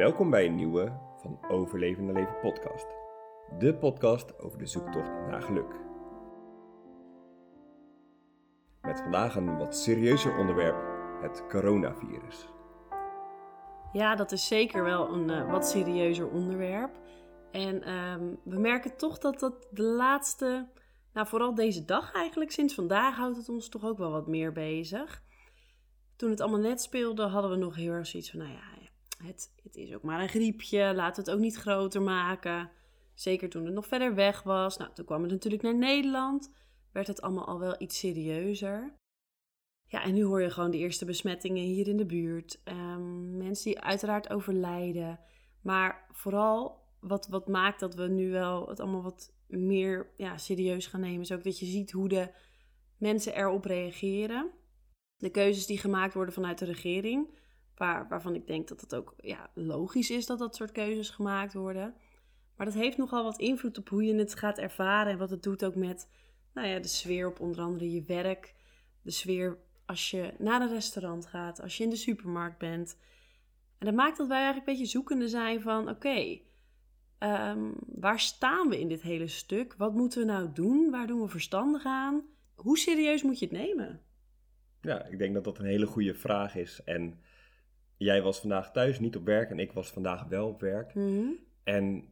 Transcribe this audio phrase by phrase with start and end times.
[0.00, 2.86] Welkom bij een nieuwe van Overlevende Leven podcast.
[3.58, 5.74] De podcast over de zoektocht naar geluk.
[8.82, 10.76] Met vandaag een wat serieuzer onderwerp,
[11.22, 12.48] het coronavirus.
[13.92, 17.00] Ja, dat is zeker wel een uh, wat serieuzer onderwerp.
[17.50, 20.68] En um, we merken toch dat dat de laatste,
[21.12, 24.52] nou vooral deze dag eigenlijk, sinds vandaag houdt het ons toch ook wel wat meer
[24.52, 25.22] bezig.
[26.16, 28.79] Toen het allemaal net speelde, hadden we nog heel erg zoiets van, nou ja,
[29.22, 32.70] het, het is ook maar een griepje, laten we het ook niet groter maken.
[33.14, 34.76] Zeker toen het nog verder weg was.
[34.76, 36.52] Nou, toen kwam het natuurlijk naar Nederland,
[36.92, 38.98] werd het allemaal al wel iets serieuzer.
[39.86, 42.60] Ja, en nu hoor je gewoon de eerste besmettingen hier in de buurt.
[42.64, 45.20] Um, mensen die uiteraard overlijden.
[45.62, 50.86] Maar vooral wat, wat maakt dat we nu wel het allemaal wat meer ja, serieus
[50.86, 52.30] gaan nemen, is ook dat je ziet hoe de
[52.96, 54.50] mensen erop reageren.
[55.16, 57.38] De keuzes die gemaakt worden vanuit de regering.
[57.76, 61.54] Waar, waarvan ik denk dat het ook ja, logisch is dat dat soort keuzes gemaakt
[61.54, 61.94] worden.
[62.56, 65.42] Maar dat heeft nogal wat invloed op hoe je het gaat ervaren en wat het
[65.42, 66.08] doet ook met
[66.54, 68.54] nou ja, de sfeer op onder andere je werk.
[69.02, 72.96] De sfeer als je naar een restaurant gaat, als je in de supermarkt bent.
[73.78, 76.38] En dat maakt dat wij eigenlijk een beetje zoekende zijn van oké,
[77.18, 79.74] ehm, waar staan we in dit hele stuk?
[79.74, 80.90] Wat moeten we nou doen?
[80.90, 82.22] Waar doen we verstandig aan?
[82.54, 84.02] Hoe serieus moet je het nemen?
[84.80, 86.80] Ja, ik denk dat dat een hele goede vraag is.
[86.84, 87.20] En
[88.04, 90.94] jij was vandaag thuis, niet op werk, en ik was vandaag wel op werk.
[90.94, 91.26] Mhm.
[91.64, 92.04] En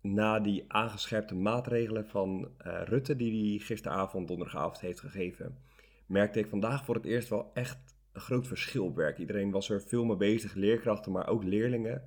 [0.00, 5.58] na die aangescherpte maatregelen van uh, Rutte, die hij gisteravond, donderdagavond heeft gegeven,
[6.06, 7.78] merkte ik vandaag voor het eerst wel echt
[8.12, 9.18] een groot verschil op werk.
[9.18, 12.02] Iedereen was er veel mee bezig, leerkrachten, maar ook leerlingen.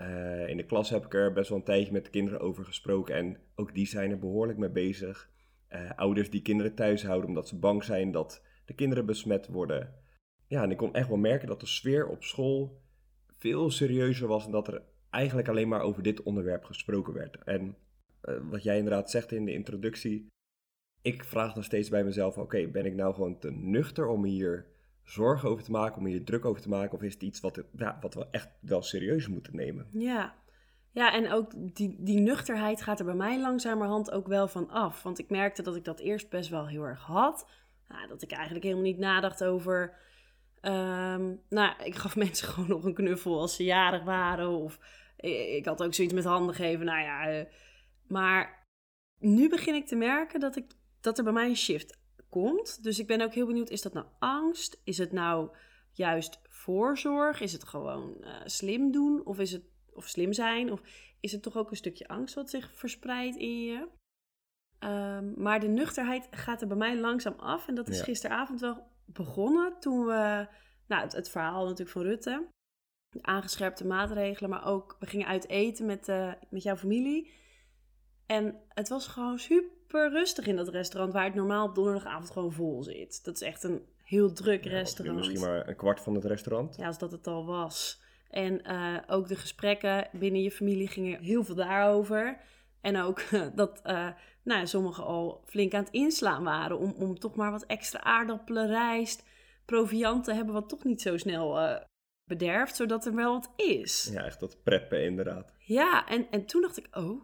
[0.00, 2.64] Uh, in de klas heb ik er best wel een tijdje met de kinderen over
[2.64, 5.30] gesproken en ook die zijn er behoorlijk mee bezig.
[5.72, 9.94] Uh, ouders die kinderen thuis houden omdat ze bang zijn dat de kinderen besmet worden.
[10.46, 12.80] Ja, en ik kon echt wel merken dat de sfeer op school
[13.38, 17.36] veel serieuzer was en dat er eigenlijk alleen maar over dit onderwerp gesproken werd.
[17.44, 17.76] En
[18.24, 20.26] uh, wat jij inderdaad zegt in de introductie,
[21.02, 24.66] ik vraag dan steeds bij mezelf: oké, ben ik nou gewoon te nuchter om hier
[25.02, 26.96] zorgen over te maken, om hier druk over te maken?
[26.96, 29.88] Of is het iets wat, ja, wat we echt wel serieus moeten nemen?
[29.92, 30.34] Ja,
[30.90, 35.02] ja en ook die, die nuchterheid gaat er bij mij langzamerhand ook wel van af.
[35.02, 37.46] Want ik merkte dat ik dat eerst best wel heel erg had.
[38.08, 39.96] Dat ik eigenlijk helemaal niet nadacht over.
[40.62, 44.48] Um, nou, ik gaf mensen gewoon nog een knuffel als ze jarig waren.
[44.48, 44.78] Of
[45.16, 46.86] ik had ook zoiets met handen geven.
[46.86, 47.44] Nou ja, uh,
[48.06, 48.66] maar
[49.18, 52.82] nu begin ik te merken dat, ik, dat er bij mij een shift komt.
[52.82, 54.80] Dus ik ben ook heel benieuwd, is dat nou angst?
[54.84, 55.50] Is het nou
[55.92, 57.40] juist voorzorg?
[57.40, 59.24] Is het gewoon uh, slim doen?
[59.24, 60.72] Of is het of slim zijn?
[60.72, 60.80] Of
[61.20, 63.88] is het toch ook een stukje angst wat zich verspreidt in je?
[64.80, 67.68] Um, maar de nuchterheid gaat er bij mij langzaam af.
[67.68, 68.04] En dat is ja.
[68.04, 70.46] gisteravond wel begonnen toen we,
[70.86, 72.46] nou, het, het, verhaal natuurlijk van Rutte,
[73.10, 77.32] de aangescherpte maatregelen, maar ook we gingen uit eten met, uh, met jouw familie.
[78.26, 82.52] En het was gewoon super rustig in dat restaurant, waar het normaal op donderdagavond gewoon
[82.52, 83.24] vol zit.
[83.24, 85.18] Dat is echt een heel druk ja, restaurant.
[85.18, 86.76] Misschien maar een kwart van het restaurant.
[86.76, 88.02] Ja, als dat het al was.
[88.30, 92.40] En uh, ook de gesprekken binnen je familie gingen heel veel daarover.
[92.86, 93.22] En ook
[93.54, 94.08] dat uh,
[94.42, 98.66] nou, sommigen al flink aan het inslaan waren om, om toch maar wat extra aardappelen,
[98.66, 99.24] rijst,
[99.64, 101.76] proviant te hebben, wat toch niet zo snel uh,
[102.24, 104.10] bederft, zodat er wel wat is.
[104.12, 105.54] Ja, echt dat preppen inderdaad.
[105.58, 107.22] Ja, en, en toen dacht ik, oh,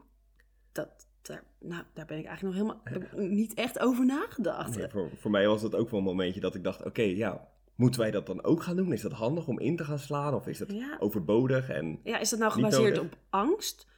[0.72, 3.28] dat, daar, nou, daar ben ik eigenlijk nog helemaal ja.
[3.28, 4.90] niet echt over nagedacht.
[4.90, 7.48] Voor, voor mij was dat ook wel een momentje dat ik dacht, oké, okay, ja,
[7.74, 8.92] Moeten wij dat dan ook gaan doen?
[8.92, 10.34] Is dat handig om in te gaan slaan?
[10.34, 10.96] Of is dat ja.
[10.98, 11.68] overbodig?
[11.68, 13.90] En ja, is dat nou gebaseerd op angst?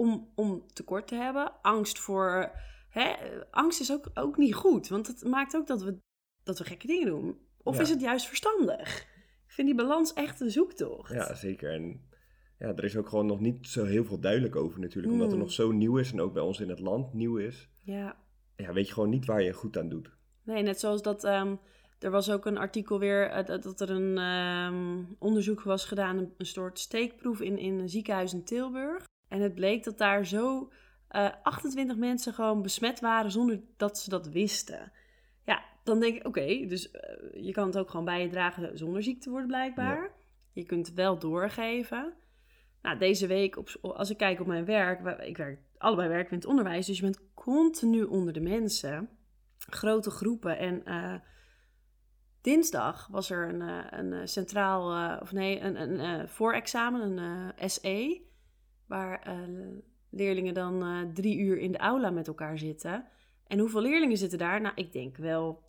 [0.00, 1.52] Om, om tekort te hebben.
[1.62, 2.50] Angst voor.
[2.88, 3.12] Hè,
[3.50, 5.98] angst is ook, ook niet goed, want het maakt ook dat we,
[6.42, 7.38] dat we gekke dingen doen.
[7.62, 7.82] Of ja.
[7.82, 9.00] is het juist verstandig?
[9.46, 11.12] Ik vind die balans echt een zoektocht.
[11.12, 11.72] Ja, zeker.
[11.72, 12.08] En
[12.58, 15.12] ja, er is ook gewoon nog niet zo heel veel duidelijk over natuurlijk.
[15.12, 17.68] Omdat het nog zo nieuw is en ook bij ons in het land nieuw is.
[17.78, 18.16] Ja.
[18.56, 20.16] Ja, weet je gewoon niet waar je goed aan doet.
[20.42, 21.24] Nee, net zoals dat...
[21.24, 21.58] Um,
[21.98, 26.34] er was ook een artikel weer uh, dat er een um, onderzoek was gedaan, een,
[26.36, 29.08] een soort steekproef in, in een ziekenhuis in Tilburg.
[29.30, 30.70] En het bleek dat daar zo
[31.10, 34.92] uh, 28 mensen gewoon besmet waren zonder dat ze dat wisten.
[35.44, 38.28] Ja, dan denk ik, oké, okay, dus uh, je kan het ook gewoon bij je
[38.28, 40.02] dragen zonder ziek te worden blijkbaar.
[40.02, 40.10] Ja.
[40.52, 42.12] Je kunt het wel doorgeven.
[42.82, 46.38] Nou, deze week, op, als ik kijk op mijn werk, ik werk allebei werken in
[46.38, 49.08] het onderwijs, dus je bent continu onder de mensen,
[49.58, 50.58] grote groepen.
[50.58, 51.14] En uh,
[52.40, 53.60] dinsdag was er een,
[53.98, 58.28] een centraal, of nee, een, een, een voorexamen, een SE
[58.90, 59.78] waar uh,
[60.08, 63.06] leerlingen dan uh, drie uur in de aula met elkaar zitten.
[63.46, 64.60] En hoeveel leerlingen zitten daar?
[64.60, 65.62] Nou, ik denk wel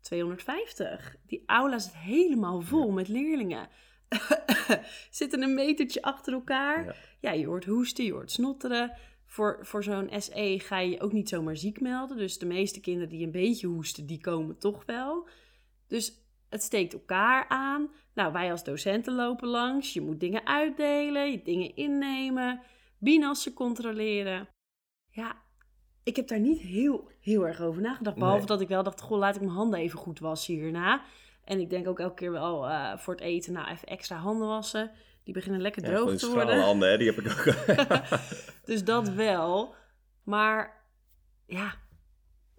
[0.00, 1.16] 250.
[1.26, 2.92] Die aula zit helemaal vol ja.
[2.92, 3.68] met leerlingen.
[5.10, 6.84] zitten een metertje achter elkaar.
[6.84, 6.94] Ja.
[7.20, 8.92] Ja, je hoort hoesten, je hoort snotteren.
[9.26, 12.16] Voor, voor zo'n SE ga je je ook niet zomaar ziek melden.
[12.16, 15.28] Dus de meeste kinderen die een beetje hoesten, die komen toch wel.
[15.86, 17.90] Dus het steekt elkaar aan.
[18.14, 19.92] Nou, wij als docenten lopen langs.
[19.92, 22.60] Je moet dingen uitdelen, je dingen innemen,
[22.98, 24.48] binassen controleren.
[25.10, 25.36] Ja,
[26.02, 28.16] ik heb daar niet heel, heel erg over nagedacht.
[28.16, 28.46] Behalve Nee.
[28.46, 31.02] dat ik wel dacht, goh, laat ik mijn handen even goed wassen hierna.
[31.44, 34.48] En ik denk ook elke keer wel eh, voor het eten, nou even extra handen
[34.48, 34.90] wassen.
[35.24, 36.60] Die beginnen lekker Ja, droog te worden.
[36.60, 37.54] handen, hè, die heb ik ook.
[38.64, 39.74] Dus dat wel.
[40.24, 40.84] Maar
[41.46, 41.74] ja,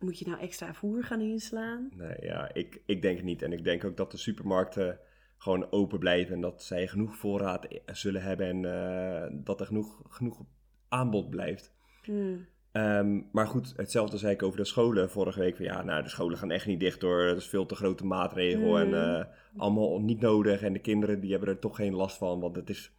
[0.01, 1.89] moet je nou extra voer gaan inslaan?
[1.95, 3.41] nee, ja, ik, ik denk het niet.
[3.41, 4.99] En ik denk ook dat de supermarkten
[5.37, 9.65] gewoon open blijven en dat zij genoeg voorraad i- zullen hebben en eh, dat er
[9.65, 10.41] genoeg, genoeg
[10.87, 11.73] aanbod blijft.
[12.03, 12.45] Hmm.
[12.71, 15.55] Ehm, maar goed, hetzelfde zei ik over de scholen vorige week.
[15.55, 17.25] Van, ja, nou, de scholen gaan echt niet dicht door.
[17.25, 18.93] Dat is veel te grote maatregel en Mm.
[18.93, 19.25] eh,
[19.57, 20.61] allemaal niet nodig.
[20.61, 22.91] En de kinderen die hebben er toch geen last van, want het is,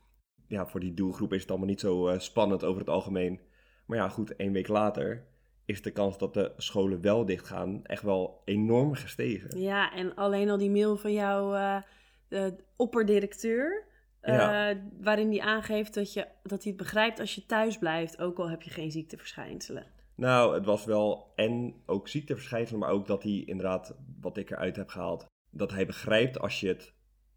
[0.46, 3.40] ja, voor die doelgroep is het allemaal niet zo eh, spannend over het algemeen.
[3.86, 5.24] Maar ja, goed, één week later
[5.70, 9.60] is de kans dat de scholen wel dicht gaan echt wel enorm gestegen.
[9.60, 11.82] Ja, en alleen al die mail van jouw eh,
[12.28, 13.84] de opperdirecteur.
[14.20, 14.76] eh, Ja.
[15.00, 18.50] waarin die aangeeft dat, je, dat hij het begrijpt als je thuis blijft, ook al
[18.50, 19.86] heb je geen ziekteverschijnselen.
[20.14, 24.76] Nou, het was wel en ook ziekteverschijnselen, maar ook dat hij inderdaad, wat ik eruit
[24.76, 26.94] heb gehaald, dat hij begrijpt als je het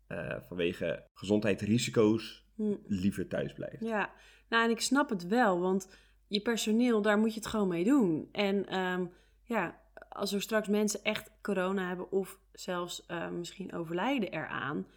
[0.08, 2.74] eh, vanwege gezondheidsrisico's Hm.
[2.86, 3.84] liever thuis blijft.
[3.84, 4.10] Ja,
[4.50, 5.96] nou en ik snap het wel, want
[6.34, 8.30] je personeel, daar moet je het gewoon mee doen.
[8.32, 9.06] En ehm,
[9.44, 14.88] ja, als er straks mensen echt corona hebben of zelfs eh, misschien overlijden eraan,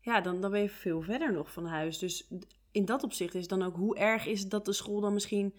[0.00, 1.98] ja, dan, dan ben je veel verder nog van huis.
[1.98, 2.30] Dus
[2.70, 5.54] in dat opzicht is dan ook hoe erg is dat de school dan misschien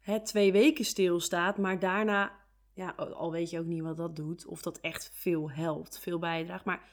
[0.00, 2.32] hè, twee weken stilstaat, maar daarna,
[2.72, 6.18] ja, al weet je ook niet wat dat doet, of dat echt veel helpt, veel
[6.18, 6.64] bijdraagt.
[6.64, 6.88] Maar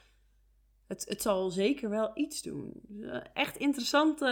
[0.88, 2.72] het, het zal zeker wel iets doen.
[3.00, 4.26] Eh, Echt interessante,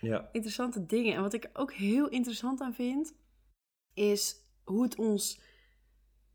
[0.00, 1.14] Ja, interessante dingen.
[1.14, 3.14] En wat ik ook heel interessant aan vind,
[3.94, 5.40] is hoe het ons,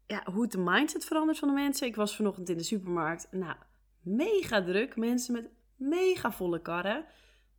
[0.08, 1.88] ja, hoe het de mindset verandert van de mensen.
[1.88, 3.56] Ik was vanochtend in de supermarkt, nou,
[4.02, 4.96] mega druk.
[4.96, 7.06] Mensen met mega volle karren.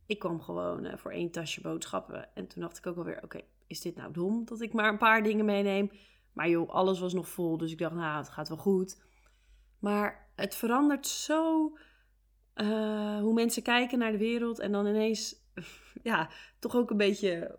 [0.05, 2.35] Ik kwam gewoon eh, voor één tasje boodschappen.
[2.35, 4.97] En toen dacht ik ook alweer, oké, is dit nou dom dat ik maar een
[4.97, 5.91] paar dingen meeneem?
[6.33, 9.01] Maar joh, alles was nog vol, dus ik dacht, nou, het gaat wel goed.
[9.79, 11.71] Maar het verandert zo
[12.55, 15.35] eh, hoe mensen kijken naar de wereld en dan ineens,
[16.03, 16.29] ja,
[16.59, 17.55] toch ook een beetje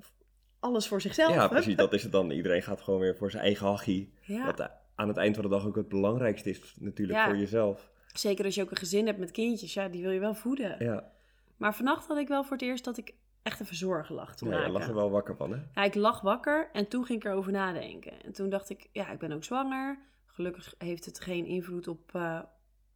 [0.61, 1.35] alles voor zichzelf.
[1.35, 1.49] ja hè?
[1.49, 1.77] precies.
[1.77, 2.31] Dat is het dan.
[2.31, 4.13] Iedereen gaat gewoon weer voor zijn eigen hachie.
[4.23, 7.27] Ja, Wat aan het eind van de dag ook het belangrijkste is natuurlijk Ja.
[7.27, 7.91] voor jezelf.
[8.13, 10.77] zeker als je ook een gezin hebt met kindjes, ja, die wil je wel voeden.
[10.85, 11.13] Ja,
[11.57, 14.45] Maar vannacht had ik wel voor het eerst dat ik echt even zorgen lag te
[14.45, 14.73] nee, je maken.
[14.73, 15.59] lag er wel wakker van, hè?
[15.75, 18.23] Ja, ik lag wakker en toen ging ik erover nadenken.
[18.25, 19.99] En toen dacht ik, ja, ik ben ook zwanger.
[20.27, 22.41] Gelukkig heeft het geen invloed op eh,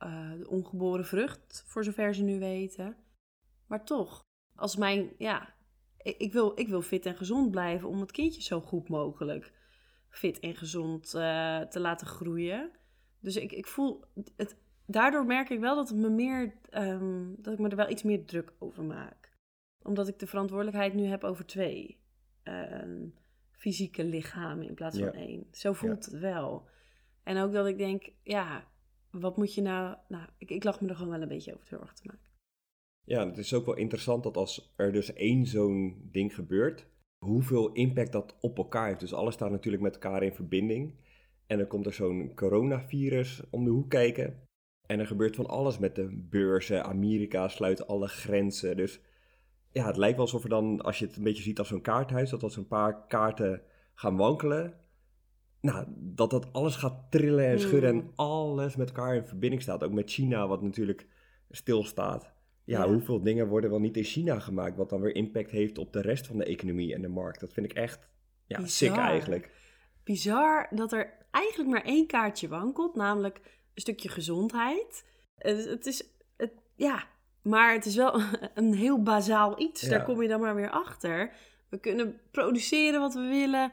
[0.01, 2.97] eh, de ongeboren vrucht, voor zover ze nu weten.
[3.67, 4.21] Maar toch,
[4.55, 5.55] als mijn, ja,
[6.03, 9.53] ik, wil, ik wil fit en gezond blijven om het kindje zo goed mogelijk
[10.09, 12.71] fit en gezond eh, te laten groeien.
[13.21, 14.05] Dus ik, ik voel,
[14.37, 14.57] het,
[14.87, 18.03] daardoor merk ik wel dat, het me meer, ehm, dat ik me er wel iets
[18.03, 19.33] meer druk over maak.
[19.83, 22.01] Omdat ik de verantwoordelijkheid nu heb over twee
[22.43, 23.07] ehm,
[23.51, 25.13] fysieke lichamen in plaats van Ja.
[25.13, 25.47] één.
[25.51, 26.69] Zo voelt het wel.
[27.23, 28.69] En ook dat ik denk, ja,
[29.11, 29.97] wat moet je nou...
[30.09, 32.29] Nou, ik, ik me er gewoon wel een beetje over zorgen te maken.
[33.05, 36.87] Ja, het is ook wel interessant dat als er dus één zo'n ding gebeurt,
[37.19, 39.01] hoeveel impact dat op elkaar heeft.
[39.01, 40.95] Dus alles staat natuurlijk met elkaar in verbinding.
[41.47, 44.49] En dan komt er zo'n coronavirus om de hoek kijken.
[44.87, 46.85] En er gebeurt van alles met de beurzen.
[46.85, 48.77] Amerika sluit alle grenzen.
[48.77, 49.01] Dus
[49.73, 51.81] ja, het lijkt wel alsof er dan, als je het een beetje ziet als zo'n
[51.81, 53.63] kaarthuis, dat als een paar kaarten
[53.95, 54.75] gaan wankelen,
[55.61, 58.01] nou, dat dat alles gaat trillen en schudden Mm.
[58.01, 59.85] en alles met elkaar in verbinding staat.
[59.85, 61.07] Ook met China, wat natuurlijk
[61.51, 62.33] stilstaat.
[62.65, 62.89] Ja, Ja.
[62.93, 66.01] hoeveel dingen worden wel niet in China gemaakt, wat dan weer impact heeft op de
[66.01, 67.41] rest van de economie en de markt.
[67.41, 68.09] Dat vind ik echt
[68.47, 68.69] ja, Bizar.
[68.71, 69.51] sick eigenlijk.
[70.05, 73.37] Bizar dat er eigenlijk maar één kaartje wankelt, namelijk
[73.75, 75.05] een stukje gezondheid.
[75.37, 76.03] Het, het is,
[76.37, 77.05] het, ja,
[77.43, 78.21] maar het is wel
[78.55, 79.81] een heel bazaal iets.
[79.81, 79.89] Ja.
[79.89, 81.33] Daar kom je dan maar weer achter.
[81.69, 83.73] We kunnen produceren wat we willen,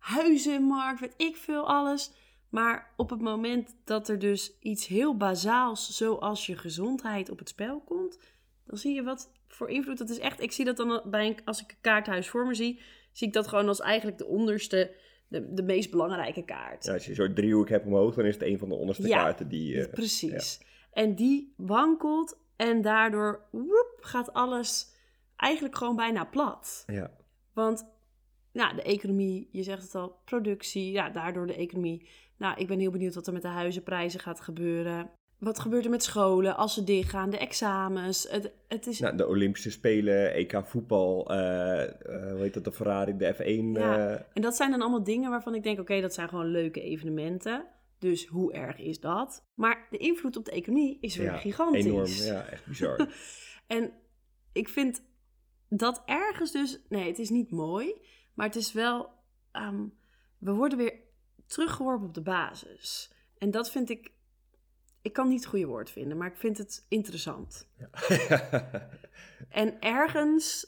[0.00, 2.12] huizen, markt, weet ik veel, alles.
[2.48, 7.48] Maar op het moment dat er dus iets heel bazaals, zoals je gezondheid, op het
[7.48, 8.18] spel komt,
[8.66, 10.18] dan zie je wat voor invloed dat is.
[10.18, 12.80] Echt, ik zie dat dan bij een, als ik een kaarthuis voor me zie,
[13.12, 14.94] zie ik dat gewoon als eigenlijk de onderste,
[15.28, 16.84] de, de meest belangrijke kaart.
[16.84, 19.22] Ja, als je zo'n driehoek hebt omhoog, dan is het een van de onderste Ja,
[19.22, 19.80] kaarten die...
[19.84, 20.60] eh, Precies.
[20.92, 24.94] En die wankelt en daardoor woep, gaat alles
[25.36, 26.84] eigenlijk gewoon bijna plat.
[26.86, 27.10] ja.
[27.52, 27.84] Want
[28.52, 32.08] ja, de economie, je zegt het al, productie, ja, daardoor de economie.
[32.36, 35.10] Nou, ik ben heel benieuwd wat er met de huizenprijzen gaat gebeuren.
[35.38, 38.26] wat gebeurt er met scholen als ze dichtgaan, de examens.
[38.30, 38.98] Het, het is...
[38.98, 41.92] Nou, de Olympische Spelen, EK voetbal, eh, eh,
[42.32, 43.78] hoe heet dat, de Ferrari, de F1.
[43.80, 46.46] Ja, eh, En dat zijn dan allemaal dingen waarvan ik denk, oké, dat zijn gewoon
[46.46, 47.66] leuke evenementen.
[47.98, 49.44] Dus hoe erg is dat?
[49.54, 51.84] Maar de invloed op de economie is weer ja, gigantisch.
[51.84, 53.08] Enorm, ja, echt bizar.
[53.66, 53.92] En
[54.52, 55.02] ik vind
[55.68, 56.80] dat ergens dus...
[56.88, 57.94] Nee, het is niet mooi.
[58.34, 59.10] Maar het is wel...
[59.52, 59.86] ehm,
[60.38, 60.94] we worden weer
[61.46, 63.12] teruggeworpen op de basis.
[63.38, 64.12] En dat vind ik...
[65.02, 67.68] Ik kan niet het goede woord vinden, maar ik vind het interessant.
[69.48, 70.66] En ergens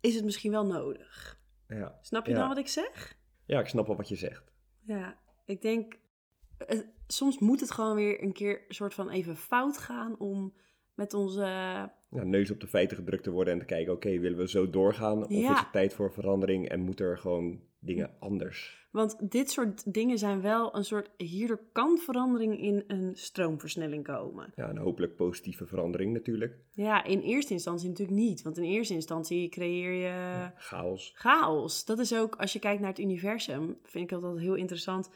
[0.00, 1.40] is het misschien wel nodig.
[1.68, 1.98] ja.
[2.02, 2.38] Snap je Ja.
[2.38, 3.18] dan wat ik zeg?
[3.44, 4.52] ja, ik snap wel wat je zegt.
[4.80, 5.98] Ja, ik denk...
[6.58, 10.54] eh, soms moet het gewoon weer een keer soort van even fout gaan om
[11.00, 11.40] met onze...
[12.10, 14.70] Ja, neus op de feiten gedrukt te worden en te kijken, oké, willen we zo
[14.70, 15.22] doorgaan?
[15.24, 15.52] Of Ja.
[15.52, 18.88] is het tijd voor verandering en moeten er gewoon dingen anders?
[18.90, 21.10] Want dit soort dingen zijn wel een soort...
[21.16, 24.52] Hierdoor kan verandering in een stroomversnelling komen.
[24.56, 26.58] Ja, een hopelijk positieve verandering natuurlijk.
[26.72, 28.42] Ja, in eerste instantie natuurlijk niet.
[28.42, 31.12] Want in eerste instantie creëer je Chaos.
[31.14, 31.84] chaos.
[31.84, 35.06] Dat is ook, als je kijkt naar het universum, vind ik dat altijd heel interessant.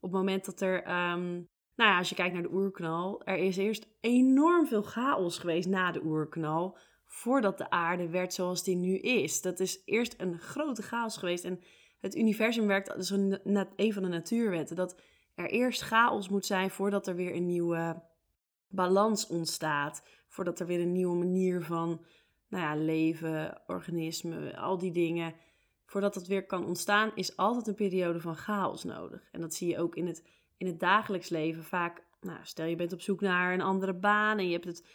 [0.00, 1.40] Op het moment dat er, ehm,
[1.76, 5.68] nou ja, als je kijkt naar de oerknal, er is eerst enorm veel chaos geweest
[5.68, 9.42] na de oerknal, voordat de aarde werd zoals die nu is.
[9.42, 11.44] Dat is eerst een grote chaos geweest.
[11.44, 11.60] En
[12.00, 13.40] het universum werkt, dat is een,
[13.76, 15.00] een van de natuurwetten, dat
[15.34, 18.02] er eerst chaos moet zijn voordat er weer een nieuwe
[18.68, 20.04] balans ontstaat.
[20.28, 22.04] Voordat er weer een nieuwe manier van
[22.48, 25.34] nou ja, leven, organismen, al die dingen.
[25.84, 29.28] Voordat dat weer kan ontstaan, is altijd een periode van chaos nodig.
[29.32, 30.24] En dat zie je ook in het,
[30.56, 32.04] in het dagelijks leven vaak.
[32.20, 34.86] Nou, stel je bent op zoek naar een andere baan en je hebt het,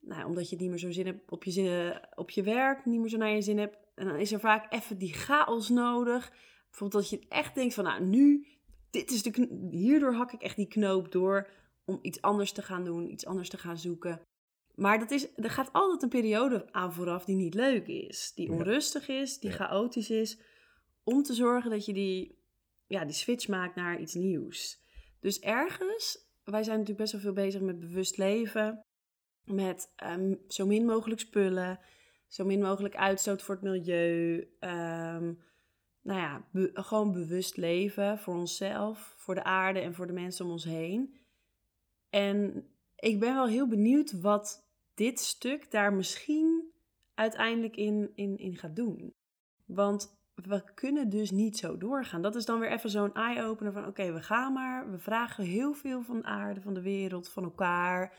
[0.00, 3.00] nou, omdat je niet meer zo zin hebt op je, zin, op je werk, niet
[3.00, 3.76] meer zo naar je zin hebt.
[3.94, 6.32] En dan is er vaak even die chaos nodig.
[6.70, 8.46] Bijvoorbeeld dat je echt denkt van, nou, nu,
[8.90, 11.48] dit is de, hierdoor hak ik echt die knoop door
[11.84, 14.20] om iets anders te gaan doen, iets anders te gaan zoeken.
[14.74, 18.32] Maar dat is, er gaat altijd een periode aan vooraf die niet leuk is.
[18.34, 20.38] Die onrustig is, die chaotisch is.
[21.02, 22.38] Om te zorgen dat je die,
[22.86, 24.84] ja, die switch maakt naar iets nieuws.
[25.20, 28.84] Dus ergens, wij zijn natuurlijk best wel veel bezig met bewust leven.
[29.44, 31.80] Met ehm, zo min mogelijk spullen.
[32.26, 34.48] Zo min mogelijk uitstoot voor het milieu.
[34.58, 35.32] ehm,
[36.02, 40.50] nou ja, gewoon bewust leven voor onszelf, voor de aarde en voor de mensen om
[40.50, 41.20] ons heen.
[42.10, 46.72] En ik ben wel heel benieuwd wat dit stuk daar misschien
[47.14, 49.14] uiteindelijk in, in, in gaat doen.
[49.66, 52.22] Want we kunnen dus niet zo doorgaan.
[52.22, 53.86] Dat is dan weer even zo'n eye-opener van...
[53.86, 54.90] oké, we gaan maar.
[54.90, 58.16] We vragen heel veel van de aarde, van de wereld, van elkaar.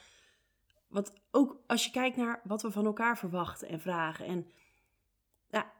[0.87, 4.25] Want ook als je kijkt naar wat we van elkaar verwachten en vragen...
[4.25, 4.47] en
[5.49, 5.71] ja,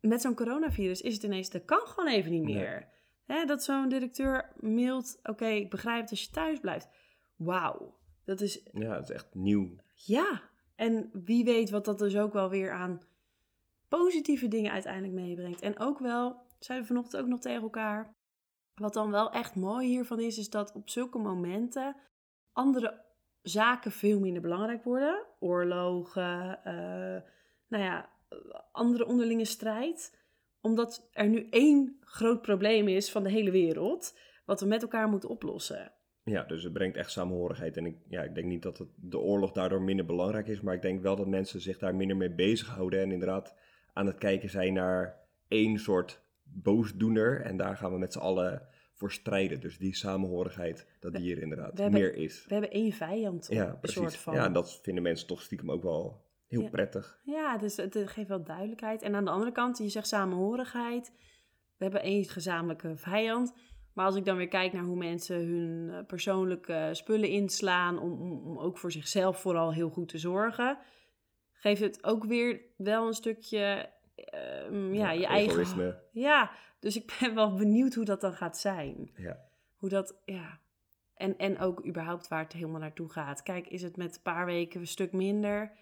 [0.00, 1.50] met zo'n coronavirus is het ineens...
[1.50, 2.54] dat kan gewoon even niet Nee.
[2.54, 2.88] meer.
[3.24, 5.20] Hè, dat zo'n directeur mailt...
[5.22, 6.88] oké, ik begrijp dat je thuis blijft.
[7.36, 9.76] Wauw, dat is Ja, het is echt nieuw.
[9.94, 10.42] ja,
[10.76, 13.00] en wie weet wat dat dus ook wel weer aan
[13.90, 15.60] positieve dingen uiteindelijk meebrengt.
[15.60, 18.14] En ook wel, zeiden we vanochtend ook nog tegen elkaar,
[18.74, 21.96] wat dan wel echt mooi hiervan is, is dat op zulke momenten
[22.52, 23.04] andere
[23.42, 25.26] zaken veel minder belangrijk worden.
[25.38, 27.22] Oorlogen, eh,
[27.68, 28.10] nou ja,
[28.72, 30.18] andere onderlinge strijd.
[30.60, 35.08] Omdat er nu één groot probleem is van de hele wereld, wat we met elkaar
[35.08, 35.92] moeten oplossen.
[36.24, 37.76] Ja, dus het brengt echt samenhorigheid.
[37.76, 40.74] En ik, ja, ik denk niet dat het, de oorlog daardoor minder belangrijk is, maar
[40.74, 43.54] ik denk wel dat mensen zich daar minder mee bezighouden en inderdaad
[43.92, 45.18] aan het kijken zijn naar
[45.48, 47.40] één soort boosdoener.
[47.40, 49.60] En daar gaan we met z'n allen voor strijden.
[49.60, 52.44] Dus die samenhorigheid, dat die hier inderdaad we hebben- meer is.
[52.46, 53.98] We hebben één vijand, Ja, een precies.
[54.00, 54.34] soort van.
[54.34, 56.68] Ja, en dat vinden mensen toch stiekem ook wel heel Ja.
[56.68, 57.20] prettig.
[57.24, 59.02] Ja, dus het geeft wel duidelijkheid.
[59.02, 61.12] En aan de andere kant, je zegt samenhorigheid.
[61.76, 63.54] We hebben één gezamenlijke vijand.
[63.94, 67.98] Maar als ik dan weer kijk naar hoe mensen hun eh, persoonlijke spullen inslaan...
[67.98, 70.78] Om, om ook voor zichzelf vooral heel goed te zorgen...
[71.60, 73.88] geeft het ook weer wel een stukje...
[74.14, 75.56] ehm, ja, je eigen...
[76.12, 76.50] Ja,
[76.80, 79.10] dus ik ben wel benieuwd hoe dat dan gaat zijn.
[79.16, 79.38] Ja.
[79.76, 80.58] Hoe dat, ja...
[81.14, 83.42] En, en ook überhaupt waar het helemaal naartoe gaat.
[83.42, 85.72] Kijk, is het met een paar weken een stuk minder...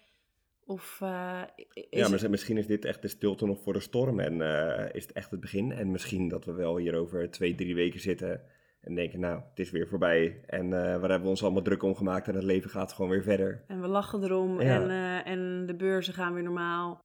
[0.65, 1.41] Of uh,
[1.73, 4.41] is ja, maar het- misschien is dit echt de stilte nog voor de storm en
[4.41, 5.71] eh, is het echt het begin.
[5.71, 8.41] En misschien dat we wel hier over twee, drie weken zitten
[8.79, 10.43] en denken, nou, het is weer voorbij.
[10.45, 13.11] En eh, waar hebben we ons allemaal druk om gemaakt en het leven gaat gewoon
[13.11, 13.63] weer verder.
[13.67, 14.81] En we lachen erom Ja.
[14.81, 16.99] en, eh, en de beurzen gaan weer normaal.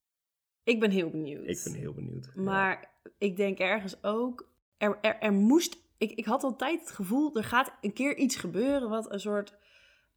[0.64, 1.48] Ik ben heel benieuwd.
[1.48, 2.32] Ik ben heel benieuwd.
[2.34, 2.42] Ja.
[2.42, 7.36] Maar ik denk ergens ook, er, er, er moest, ik, ik had altijd het gevoel,
[7.36, 9.56] er gaat een keer iets gebeuren wat een soort,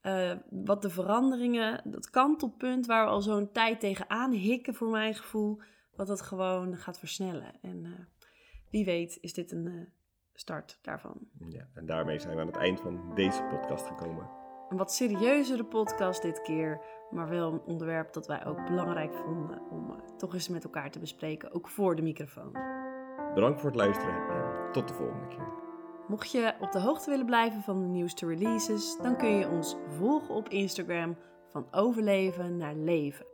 [0.01, 5.15] eh, wat de veranderingen, dat kantelpunt waar we al zo'n tijd tegenaan hikken voor mijn
[5.15, 5.61] gevoel,
[5.95, 7.53] wat dat gewoon gaat versnellen.
[7.61, 8.07] En
[8.71, 9.89] wie weet is dit een
[10.39, 11.17] start daarvan.
[11.49, 14.29] Ja, en daarmee zijn we aan het eind van deze podcast gekomen.
[14.69, 19.61] Een wat serieuzere podcast dit keer, maar wel een onderwerp dat wij ook belangrijk vonden
[19.69, 22.51] om uh, toch eens met elkaar te bespreken, ook voor de microfoon.
[23.33, 25.53] Bedankt voor het luisteren en tot de volgende keer.
[26.07, 29.77] Mocht je op de hoogte willen blijven van de nieuwste releases, dan kun je ons
[29.87, 31.17] volgen op Instagram
[31.47, 33.25] van overleven naar leven.